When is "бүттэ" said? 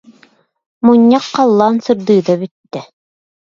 2.41-2.81